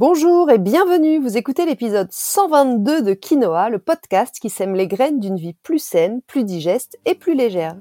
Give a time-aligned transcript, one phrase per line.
[0.00, 5.20] Bonjour et bienvenue, vous écoutez l'épisode 122 de Quinoa, le podcast qui sème les graines
[5.20, 7.76] d'une vie plus saine, plus digeste et plus légère.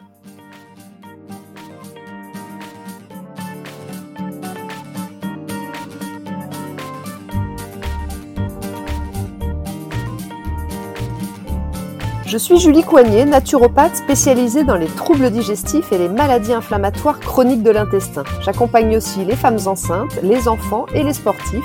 [12.26, 17.64] Je suis Julie Coignet, naturopathe spécialisée dans les troubles digestifs et les maladies inflammatoires chroniques
[17.64, 18.26] de l'intestin.
[18.42, 21.64] J'accompagne aussi les femmes enceintes, les enfants et les sportifs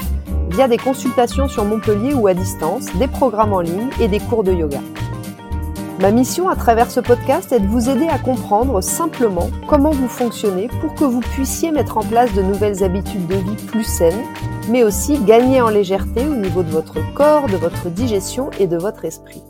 [0.55, 4.45] via des consultations sur Montpellier ou à distance, des programmes en ligne et des cours
[4.45, 4.79] de yoga.
[6.01, 10.07] Ma mission à travers ce podcast est de vous aider à comprendre simplement comment vous
[10.07, 14.23] fonctionnez pour que vous puissiez mettre en place de nouvelles habitudes de vie plus saines,
[14.69, 18.77] mais aussi gagner en légèreté au niveau de votre corps, de votre digestion et de
[18.77, 19.43] votre esprit.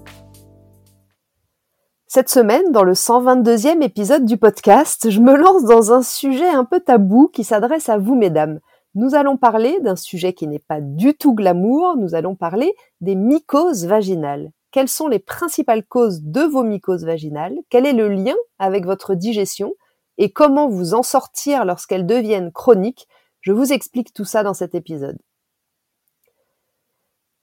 [2.06, 6.64] Cette semaine, dans le 122e épisode du podcast, je me lance dans un sujet un
[6.64, 8.60] peu tabou qui s'adresse à vous, mesdames.
[8.94, 13.16] Nous allons parler d'un sujet qui n'est pas du tout glamour, nous allons parler des
[13.16, 14.52] mycoses vaginales.
[14.70, 17.56] Quelles sont les principales causes de vos mycoses vaginales?
[17.70, 19.74] Quel est le lien avec votre digestion?
[20.18, 23.08] Et comment vous en sortir lorsqu'elles deviennent chroniques?
[23.40, 25.18] Je vous explique tout ça dans cet épisode.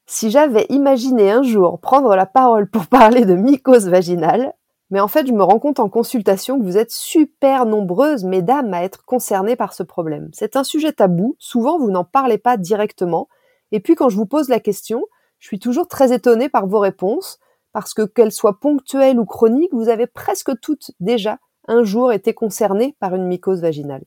[0.07, 4.53] Si j'avais imaginé un jour prendre la parole pour parler de mycoses vaginales,
[4.91, 8.73] mais en fait, je me rends compte en consultation que vous êtes super nombreuses, mesdames,
[8.73, 10.29] à être concernées par ce problème.
[10.33, 13.29] C'est un sujet tabou, souvent vous n'en parlez pas directement,
[13.71, 15.05] et puis quand je vous pose la question,
[15.39, 17.39] je suis toujours très étonnée par vos réponses,
[17.71, 22.33] parce que qu'elles soient ponctuelles ou chroniques, vous avez presque toutes déjà un jour été
[22.33, 24.03] concernées par une mycose vaginale.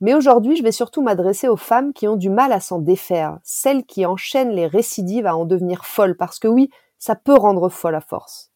[0.00, 3.38] Mais aujourd'hui, je vais surtout m'adresser aux femmes qui ont du mal à s'en défaire,
[3.42, 7.68] celles qui enchaînent les récidives à en devenir folles, parce que oui, ça peut rendre
[7.68, 8.53] folle à force.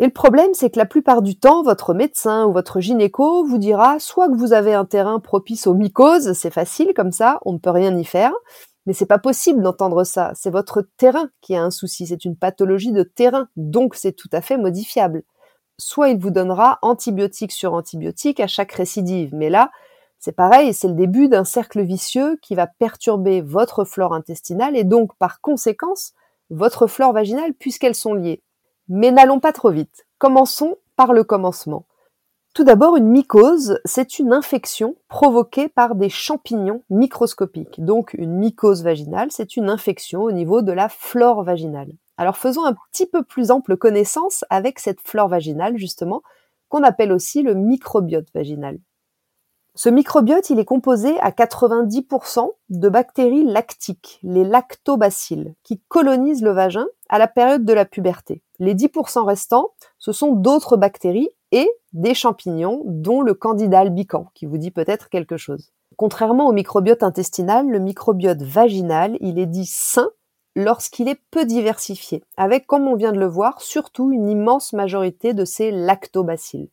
[0.00, 3.58] Et le problème, c'est que la plupart du temps, votre médecin ou votre gynéco vous
[3.58, 7.52] dira soit que vous avez un terrain propice aux mycoses, c'est facile comme ça, on
[7.52, 8.32] ne peut rien y faire,
[8.86, 10.32] mais c'est pas possible d'entendre ça.
[10.34, 14.30] C'est votre terrain qui a un souci, c'est une pathologie de terrain, donc c'est tout
[14.32, 15.22] à fait modifiable.
[15.76, 19.70] Soit il vous donnera antibiotique sur antibiotique à chaque récidive, mais là,
[20.18, 24.84] c'est pareil, c'est le début d'un cercle vicieux qui va perturber votre flore intestinale et
[24.84, 26.14] donc par conséquence
[26.48, 28.42] votre flore vaginale puisqu'elles sont liées.
[28.92, 30.04] Mais n'allons pas trop vite.
[30.18, 31.86] Commençons par le commencement.
[32.54, 37.82] Tout d'abord, une mycose, c'est une infection provoquée par des champignons microscopiques.
[37.84, 41.92] Donc une mycose vaginale, c'est une infection au niveau de la flore vaginale.
[42.16, 46.22] Alors faisons un petit peu plus ample connaissance avec cette flore vaginale, justement,
[46.68, 48.78] qu'on appelle aussi le microbiote vaginal.
[49.74, 56.50] Ce microbiote, il est composé à 90% de bactéries lactiques, les lactobacilles, qui colonisent le
[56.50, 58.42] vagin à la période de la puberté.
[58.58, 64.46] Les 10% restants, ce sont d'autres bactéries et des champignons, dont le candida albicans, qui
[64.46, 65.72] vous dit peut-être quelque chose.
[65.96, 70.10] Contrairement au microbiote intestinal, le microbiote vaginal, il est dit sain
[70.56, 75.32] lorsqu'il est peu diversifié, avec, comme on vient de le voir, surtout une immense majorité
[75.32, 76.70] de ces lactobacilles.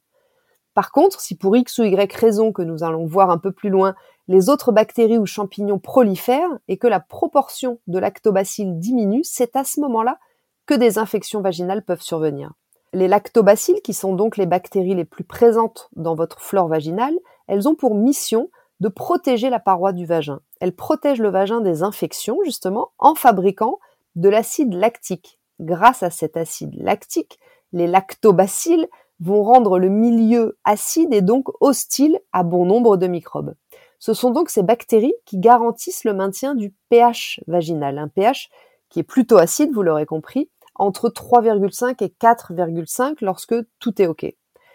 [0.78, 3.72] Par contre, si pour X ou Y raison que nous allons voir un peu plus
[3.72, 3.96] loin,
[4.28, 9.64] les autres bactéries ou champignons prolifèrent et que la proportion de lactobacilles diminue, c'est à
[9.64, 10.20] ce moment-là
[10.68, 12.54] que des infections vaginales peuvent survenir.
[12.94, 17.18] Les lactobacilles, qui sont donc les bactéries les plus présentes dans votre flore vaginale,
[17.48, 20.42] elles ont pour mission de protéger la paroi du vagin.
[20.62, 23.80] Elles protègent le vagin des infections, justement, en fabriquant
[24.16, 25.40] de l'acide lactique.
[25.60, 27.40] Grâce à cet acide lactique,
[27.74, 28.88] les lactobacilles
[29.20, 33.54] vont rendre le milieu acide et donc hostile à bon nombre de microbes.
[34.00, 38.50] Ce sont donc ces bactéries qui garantissent le maintien du pH vaginal, un pH
[38.90, 44.26] qui est plutôt acide, vous l'aurez compris, entre 3,5 et 4,5 lorsque tout est OK.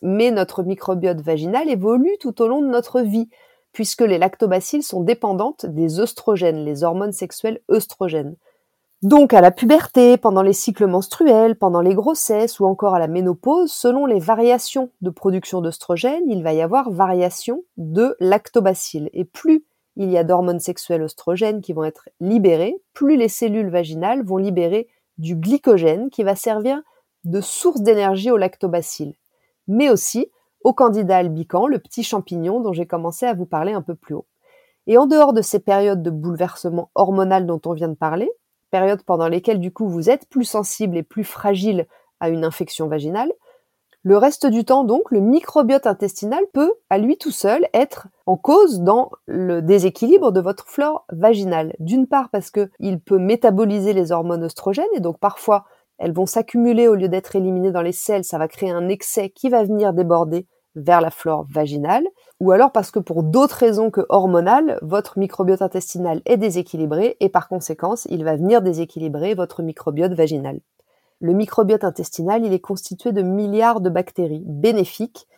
[0.02, 3.28] Mais notre microbiote vaginal évolue tout au long de notre vie,
[3.72, 8.36] puisque les lactobacilles sont dépendantes des œstrogènes, les hormones sexuelles œstrogènes.
[9.02, 13.08] Donc à la puberté, pendant les cycles menstruels, pendant les grossesses ou encore à la
[13.08, 19.10] ménopause, selon les variations de production d'œstrogènes, il va y avoir variation de lactobacilles.
[19.12, 19.64] Et plus
[19.96, 24.36] il y a d'hormones sexuelles œstrogènes qui vont être libérées, plus les cellules vaginales vont
[24.36, 24.88] libérer
[25.18, 26.80] du glycogène qui va servir
[27.24, 29.16] de source d'énergie aux lactobacilles,
[29.66, 30.30] mais aussi
[30.62, 34.14] au candida albicans, le petit champignon dont j'ai commencé à vous parler un peu plus
[34.14, 34.26] haut.
[34.86, 38.30] Et en dehors de ces périodes de bouleversement hormonal dont on vient de parler,
[38.72, 41.86] périodes pendant lesquelles du coup vous êtes plus sensible et plus fragile
[42.18, 43.32] à une infection vaginale.
[44.04, 48.36] Le reste du temps, donc, le microbiote intestinal peut, à lui tout seul, être en
[48.36, 51.76] cause dans le déséquilibre de votre flore vaginale.
[51.78, 55.66] D'une part parce qu'il peut métaboliser les hormones oestrogènes et donc parfois
[55.98, 59.30] elles vont s'accumuler au lieu d'être éliminées dans les selles, ça va créer un excès
[59.30, 62.06] qui va venir déborder vers la flore vaginale,
[62.40, 67.28] ou alors parce que pour d'autres raisons que hormonales, votre microbiote intestinal est déséquilibré et
[67.28, 70.60] par conséquence, il va venir déséquilibrer votre microbiote vaginal.
[71.20, 75.28] Le microbiote intestinal, il est constitué de milliards de bactéries bénéfiques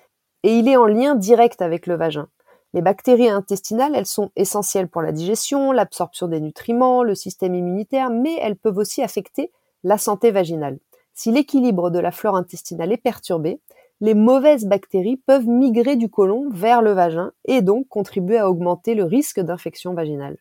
[0.43, 2.29] et il est en lien direct avec le vagin.
[2.73, 8.11] Les bactéries intestinales, elles sont essentielles pour la digestion, l'absorption des nutriments, le système immunitaire,
[8.11, 9.53] mais elles peuvent aussi affecter
[9.85, 10.79] la santé vaginale.
[11.13, 13.61] Si l'équilibre de la flore intestinale est perturbé,
[14.05, 18.95] les mauvaises bactéries peuvent migrer du côlon vers le vagin et donc contribuer à augmenter
[18.95, 20.37] le risque d'infection vaginale.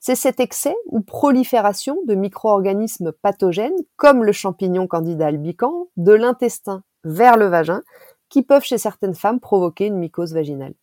[0.00, 6.82] C'est cet excès ou prolifération de micro-organismes pathogènes, comme le champignon candida albicans, de l'intestin
[7.04, 7.82] vers le vagin,
[8.28, 10.74] qui peuvent chez certaines femmes provoquer une mycose vaginale.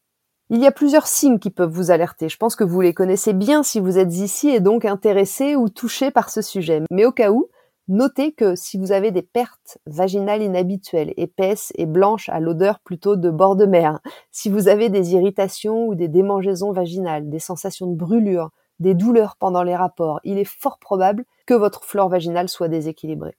[0.49, 2.29] Il y a plusieurs signes qui peuvent vous alerter.
[2.29, 5.69] Je pense que vous les connaissez bien si vous êtes ici et donc intéressé ou
[5.69, 6.81] touché par ce sujet.
[6.89, 7.47] Mais au cas où,
[7.87, 13.15] Notez que si vous avez des pertes vaginales inhabituelles, épaisses et blanches à l'odeur plutôt
[13.15, 13.99] de bord de mer,
[14.31, 18.49] si vous avez des irritations ou des démangeaisons vaginales, des sensations de brûlure,
[18.79, 23.37] des douleurs pendant les rapports, il est fort probable que votre flore vaginale soit déséquilibrée.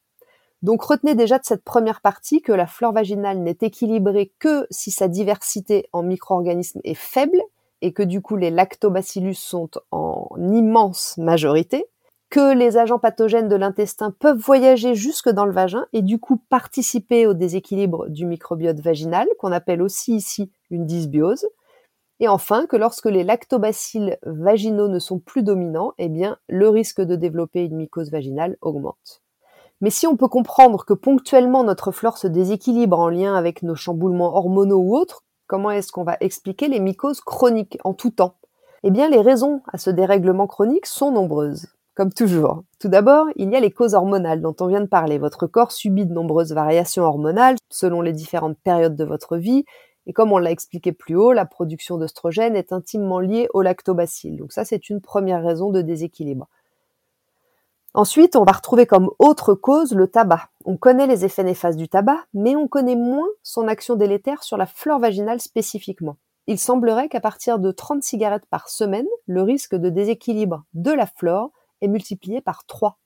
[0.62, 4.92] Donc retenez déjà de cette première partie que la flore vaginale n'est équilibrée que si
[4.92, 7.42] sa diversité en micro-organismes est faible
[7.82, 11.88] et que du coup les lactobacillus sont en immense majorité,
[12.30, 16.40] que les agents pathogènes de l'intestin peuvent voyager jusque dans le vagin et du coup
[16.48, 21.46] participer au déséquilibre du microbiote vaginal, qu'on appelle aussi ici une dysbiose.
[22.18, 27.02] Et enfin, que lorsque les lactobacilles vaginaux ne sont plus dominants, eh bien, le risque
[27.02, 29.22] de développer une mycose vaginale augmente.
[29.82, 33.74] Mais si on peut comprendre que ponctuellement notre flore se déséquilibre en lien avec nos
[33.74, 38.36] chamboulements hormonaux ou autres, comment est-ce qu'on va expliquer les mycoses chroniques en tout temps?
[38.82, 42.62] Eh bien, les raisons à ce dérèglement chronique sont nombreuses comme toujours.
[42.78, 45.18] Tout d'abord, il y a les causes hormonales dont on vient de parler.
[45.18, 49.64] Votre corps subit de nombreuses variations hormonales selon les différentes périodes de votre vie.
[50.06, 54.36] Et comme on l'a expliqué plus haut, la production d'œstrogènes est intimement liée au lactobacille.
[54.36, 56.48] Donc ça, c'est une première raison de déséquilibre.
[57.94, 60.50] Ensuite, on va retrouver comme autre cause le tabac.
[60.66, 64.58] On connaît les effets néfastes du tabac, mais on connaît moins son action délétère sur
[64.58, 66.18] la flore vaginale spécifiquement.
[66.46, 71.06] Il semblerait qu'à partir de 30 cigarettes par semaine, le risque de déséquilibre de la
[71.06, 72.98] flore est multiplié par 3.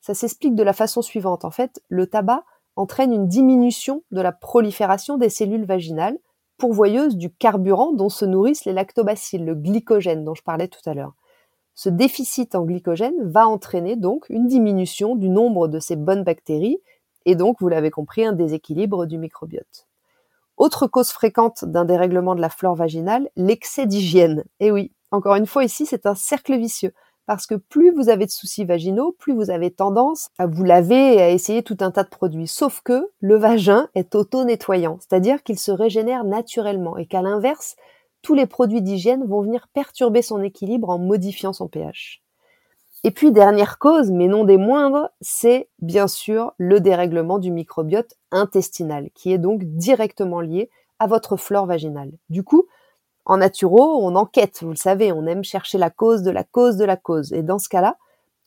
[0.00, 1.44] Ça s'explique de la façon suivante.
[1.44, 2.44] En fait, le tabac
[2.76, 6.18] entraîne une diminution de la prolifération des cellules vaginales
[6.58, 10.94] pourvoyeuses du carburant dont se nourrissent les lactobacilles, le glycogène dont je parlais tout à
[10.94, 11.14] l'heure.
[11.74, 16.80] Ce déficit en glycogène va entraîner donc une diminution du nombre de ces bonnes bactéries
[17.28, 19.86] et donc, vous l'avez compris, un déséquilibre du microbiote.
[20.56, 24.44] Autre cause fréquente d'un dérèglement de la flore vaginale, l'excès d'hygiène.
[24.60, 26.94] Et oui, encore une fois ici, c'est un cercle vicieux
[27.28, 31.16] parce que plus vous avez de soucis vaginaux, plus vous avez tendance à vous laver
[31.16, 32.48] et à essayer tout un tas de produits.
[32.48, 37.76] Sauf que le vagin est auto-nettoyant, c'est-à-dire qu'il se régénère naturellement et qu'à l'inverse,
[38.22, 42.22] tous les produits d'hygiène vont venir perturber son équilibre en modifiant son pH.
[43.04, 48.14] Et puis, dernière cause, mais non des moindres, c'est bien sûr le dérèglement du microbiote
[48.30, 52.12] intestinal, qui est donc directement lié à votre flore vaginale.
[52.30, 52.68] Du coup,
[53.28, 56.78] en naturo, on enquête, vous le savez, on aime chercher la cause de la cause
[56.78, 57.34] de la cause.
[57.34, 57.98] Et dans ce cas-là,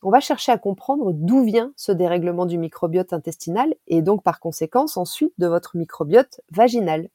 [0.02, 4.40] on va chercher à comprendre d'où vient ce dérèglement du microbiote intestinal et donc par
[4.40, 7.08] conséquence ensuite de votre microbiote vaginal.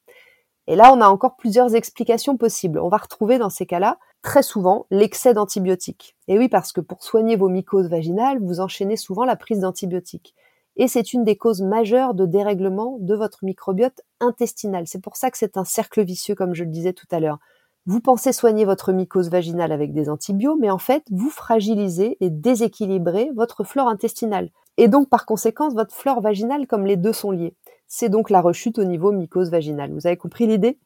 [0.68, 2.80] Et là, on a encore plusieurs explications possibles.
[2.80, 6.16] On va retrouver dans ces cas-là très souvent l'excès d'antibiotiques.
[6.30, 10.34] Et oui, parce que pour soigner vos mycoses vaginales, vous enchaînez souvent la prise d'antibiotiques.
[10.78, 14.88] Et c'est une des causes majeures de dérèglement de votre microbiote intestinal.
[14.88, 17.40] C'est pour ça que c'est un cercle vicieux, comme je le disais tout à l'heure.
[17.90, 22.30] Vous pensez soigner votre mycose vaginale avec des antibiotiques, mais en fait, vous fragilisez et
[22.30, 24.50] déséquilibrez votre flore intestinale.
[24.76, 27.56] Et donc, par conséquence, votre flore vaginale, comme les deux sont liés.
[27.88, 29.94] C'est donc la rechute au niveau mycose vaginale.
[29.94, 30.78] Vous avez compris l'idée?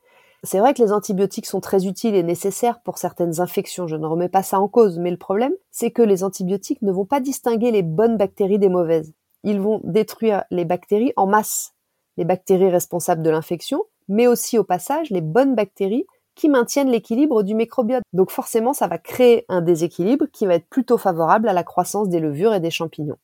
[0.43, 3.87] C'est vrai que les antibiotiques sont très utiles et nécessaires pour certaines infections.
[3.87, 6.91] Je ne remets pas ça en cause, mais le problème, c'est que les antibiotiques ne
[6.91, 9.11] vont pas distinguer les bonnes bactéries des mauvaises.
[9.43, 11.73] Ils vont détruire les bactéries en masse,
[12.17, 16.05] les bactéries responsables de l'infection, mais aussi au passage les bonnes bactéries
[16.35, 18.03] qui maintiennent l'équilibre du microbiote.
[18.13, 22.09] Donc forcément, ça va créer un déséquilibre qui va être plutôt favorable à la croissance
[22.09, 23.17] des levures et des champignons.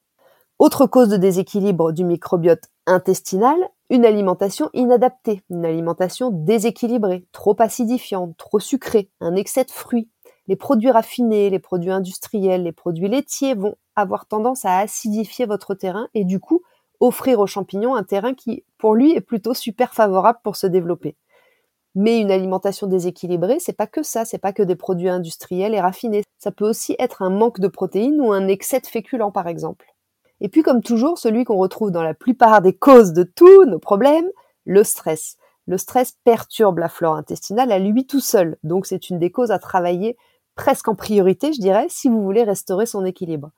[0.59, 3.57] Autre cause de déséquilibre du microbiote intestinal,
[3.89, 10.09] une alimentation inadaptée, une alimentation déséquilibrée, trop acidifiante, trop sucrée, un excès de fruits.
[10.47, 15.75] Les produits raffinés, les produits industriels, les produits laitiers vont avoir tendance à acidifier votre
[15.75, 16.63] terrain et du coup
[16.99, 21.15] offrir aux champignons un terrain qui, pour lui, est plutôt super favorable pour se développer.
[21.99, 25.81] Mais une alimentation déséquilibrée, c'est pas que ça, c'est pas que des produits industriels et
[25.81, 26.21] raffinés.
[26.37, 29.87] Ça peut aussi être un manque de protéines ou un excès de féculents, par exemple.
[30.39, 33.79] Et puis, comme toujours, celui qu'on retrouve dans la plupart des causes de tous nos
[33.79, 34.29] problèmes,
[34.65, 35.37] le stress.
[35.65, 39.51] le stress perturbe la flore intestinale à lui tout seul, donc c'est une des causes
[39.51, 40.17] à travailler
[40.55, 43.49] presque en priorité, je dirais, si vous voulez restaurer son équilibre.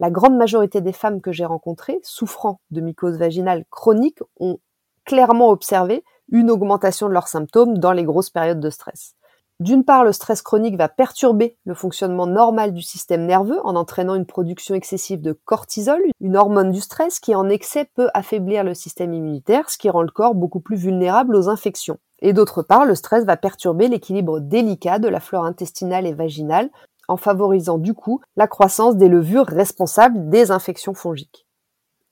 [0.00, 4.58] La grande majorité des femmes que j'ai rencontrées souffrant de mycose vaginale chronique ont
[5.04, 9.14] clairement observé une augmentation de leurs symptômes dans les grosses périodes de stress.
[9.60, 14.14] D'une part, le stress chronique va perturber le fonctionnement normal du système nerveux en entraînant
[14.14, 18.74] une production excessive de cortisol, une hormone du stress qui en excès peut affaiblir le
[18.74, 21.98] système immunitaire, ce qui rend le corps beaucoup plus vulnérable aux infections.
[22.20, 26.70] Et d'autre part, le stress va perturber l'équilibre délicat de la flore intestinale et vaginale
[27.08, 31.47] en favorisant du coup la croissance des levures responsables des infections fongiques.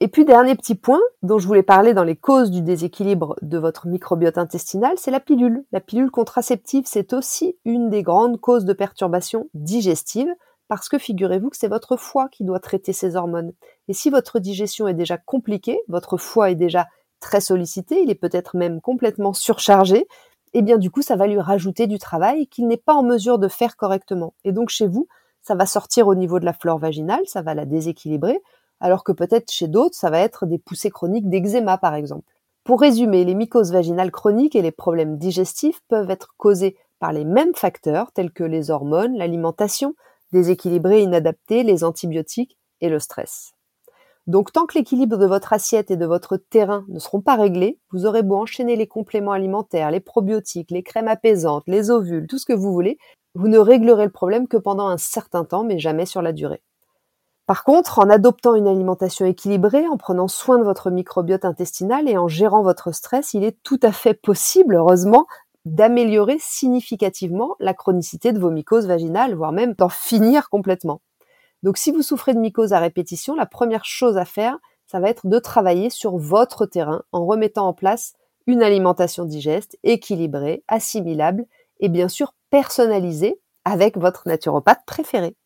[0.01, 3.57] Et puis dernier petit point dont je voulais parler dans les causes du déséquilibre de
[3.57, 5.65] votre microbiote intestinal, c'est la pilule.
[5.73, 10.35] La pilule contraceptive, c'est aussi une des grandes causes de perturbations digestives
[10.69, 13.53] parce que figurez-vous que c'est votre foie qui doit traiter ces hormones.
[13.89, 16.89] Et si votre digestion est déjà compliquée, votre foie est déjà
[17.21, 21.27] très sollicité, il est peut-être même complètement surchargé, et eh bien du coup ça va
[21.27, 24.35] lui rajouter du travail qu'il n'est pas en mesure de faire correctement.
[24.45, 25.07] Et donc chez vous,
[25.41, 28.43] ça va sortir au niveau de la flore vaginale, ça va la déséquilibrer,
[28.81, 32.33] alors que peut-être chez d'autres, ça va être des poussées chroniques d'eczéma par exemple.
[32.65, 37.25] Pour résumer, les mycoses vaginales chroniques et les problèmes digestifs peuvent être causés par les
[37.25, 39.95] mêmes facteurs tels que les hormones, l'alimentation,
[40.33, 43.53] déséquilibrés inadaptés, les antibiotiques et le stress.
[44.27, 47.79] Donc tant que l'équilibre de votre assiette et de votre terrain ne seront pas réglés,
[47.93, 52.39] vous aurez beau enchaîner les compléments alimentaires, les probiotiques, les crèmes apaisantes, les ovules, tout
[52.39, 52.99] ce que vous voulez,
[53.37, 56.63] vous ne réglerez le problème que pendant un certain temps, mais jamais sur la durée.
[57.47, 62.19] Par contre, en adoptant une alimentation équilibrée, en prenant soin de votre microbiote intestinal et
[62.19, 65.27] en gérant votre stress, il est tout à fait possible, heureusement,
[65.65, 71.03] d'améliorer significativement la chronicité de vos mycoses vaginales, voire même d'en finir complètement.
[71.63, 75.09] Donc si vous souffrez de mycose à répétition, la première chose à faire, ça va
[75.09, 78.15] être de travailler sur votre terrain en remettant en place
[78.47, 81.47] une alimentation digeste, équilibrée, assimilable
[81.81, 85.37] et bien sûr personnalisée avec votre naturopathe préféré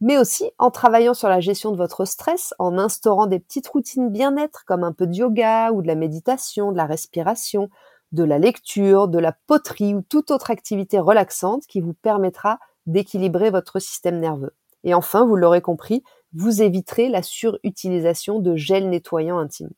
[0.00, 4.10] mais aussi en travaillant sur la gestion de votre stress, en instaurant des petites routines
[4.10, 7.68] bien-être comme un peu de yoga ou de la méditation, de la respiration,
[8.12, 13.50] de la lecture, de la poterie ou toute autre activité relaxante qui vous permettra d'équilibrer
[13.50, 14.54] votre système nerveux.
[14.84, 16.02] Et enfin, vous l'aurez compris,
[16.32, 19.70] vous éviterez la surutilisation de gel nettoyant intime.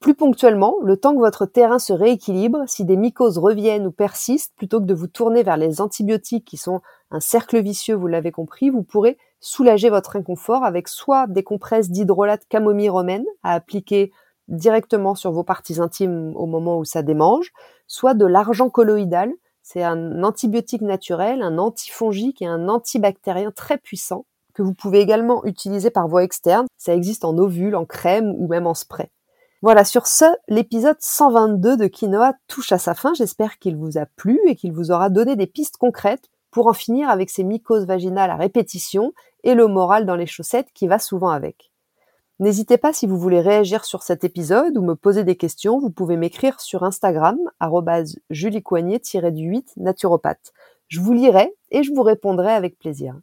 [0.00, 4.54] Plus ponctuellement, le temps que votre terrain se rééquilibre, si des mycoses reviennent ou persistent,
[4.56, 6.80] plutôt que de vous tourner vers les antibiotiques qui sont
[7.10, 11.90] un cercle vicieux, vous l'avez compris, vous pourrez soulager votre inconfort avec soit des compresses
[11.90, 14.10] d'hydrolat camomille romaine à appliquer
[14.48, 17.52] directement sur vos parties intimes au moment où ça démange,
[17.86, 19.30] soit de l'argent colloïdal.
[19.62, 25.44] C'est un antibiotique naturel, un antifongique et un antibactérien très puissant que vous pouvez également
[25.44, 26.66] utiliser par voie externe.
[26.78, 29.10] Ça existe en ovule, en crème ou même en spray.
[29.62, 33.12] Voilà, sur ce, l'épisode 122 de Quinoa touche à sa fin.
[33.12, 36.72] J'espère qu'il vous a plu et qu'il vous aura donné des pistes concrètes pour en
[36.72, 39.12] finir avec ces mycoses vaginales à répétition
[39.44, 41.72] et le moral dans les chaussettes qui va souvent avec.
[42.38, 45.90] N'hésitez pas si vous voulez réagir sur cet épisode ou me poser des questions, vous
[45.90, 47.36] pouvez m'écrire sur Instagram,
[48.30, 50.54] juliecoignet-du8 naturopathe.
[50.88, 53.14] Je vous lirai et je vous répondrai avec plaisir.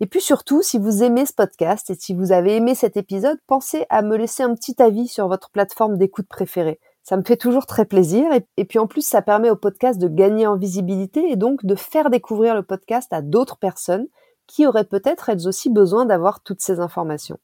[0.00, 3.38] Et puis surtout, si vous aimez ce podcast et si vous avez aimé cet épisode,
[3.46, 6.78] pensez à me laisser un petit avis sur votre plateforme d'écoute préférée.
[7.02, 8.26] Ça me fait toujours très plaisir
[8.56, 11.74] et, puis en plus ça permet au podcast de gagner en visibilité et donc de
[11.74, 14.06] faire découvrir le podcast à d'autres personnes
[14.46, 17.38] qui auraient peut-être elles aussi besoin d'avoir toutes ces informations.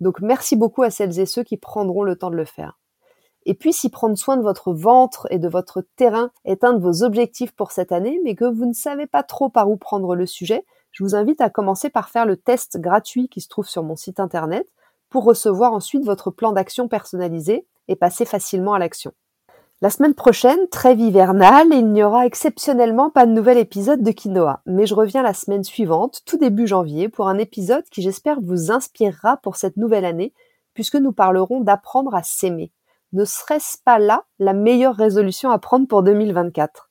[0.00, 2.78] Donc merci beaucoup à celles et ceux qui prendront le temps de le faire.
[3.44, 6.82] Et puis si prendre soin de votre ventre et de votre terrain est un de
[6.82, 10.14] vos objectifs pour cette année, mais que vous ne savez pas trop par où prendre
[10.14, 13.68] le sujet, je vous invite à commencer par faire le test gratuit qui se trouve
[13.68, 14.68] sur mon site internet
[15.10, 19.12] pour recevoir ensuite votre plan d'action personnalisé et passer facilement à l'action.
[19.80, 24.60] La semaine prochaine, trêve hivernale, il n'y aura exceptionnellement pas de nouvel épisode de Quinoa,
[24.66, 28.72] mais je reviens la semaine suivante, tout début janvier, pour un épisode qui j'espère vous
[28.72, 30.34] inspirera pour cette nouvelle année,
[30.74, 32.72] puisque nous parlerons d'apprendre à s'aimer.
[33.12, 36.87] Ne serait-ce pas là la meilleure résolution à prendre pour 2024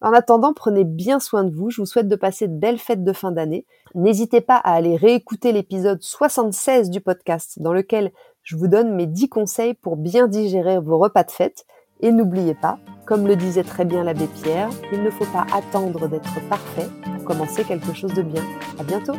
[0.00, 1.70] en attendant, prenez bien soin de vous.
[1.70, 3.66] Je vous souhaite de passer de belles fêtes de fin d'année.
[3.94, 8.12] N'hésitez pas à aller réécouter l'épisode 76 du podcast dans lequel
[8.42, 11.66] je vous donne mes 10 conseils pour bien digérer vos repas de fête.
[12.00, 16.06] Et n'oubliez pas, comme le disait très bien l'abbé Pierre, il ne faut pas attendre
[16.08, 18.42] d'être parfait pour commencer quelque chose de bien.
[18.78, 19.14] À bientôt!